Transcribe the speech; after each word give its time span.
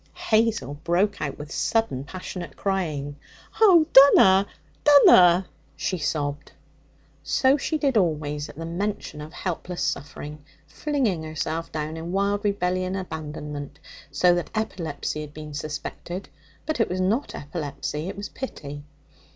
Hazel 0.31 0.73
broke 0.83 1.21
out 1.21 1.37
with 1.37 1.51
sudden 1.51 2.05
passionate 2.05 2.57
crying. 2.57 3.17
'Oh, 3.61 3.85
dunna, 3.93 4.47
dunna!' 4.83 5.45
she 5.75 5.99
sobbed. 5.99 6.53
So 7.21 7.55
she 7.55 7.77
did 7.77 7.95
always 7.95 8.49
at 8.49 8.57
any 8.57 8.65
mention 8.65 9.21
of 9.21 9.31
helpless 9.31 9.83
suffering, 9.83 10.43
flinging 10.65 11.21
herself 11.21 11.71
down 11.71 11.97
in 11.97 12.11
wild 12.11 12.43
rebellion 12.43 12.95
and 12.95 13.05
abandonment 13.05 13.77
so 14.09 14.33
that 14.33 14.49
epilepsy 14.55 15.21
had 15.21 15.35
been 15.35 15.53
suspected. 15.53 16.29
But 16.65 16.79
it 16.79 16.89
was 16.89 16.99
not 16.99 17.35
epilepsy. 17.35 18.09
It 18.09 18.17
was 18.17 18.27
pity. 18.27 18.81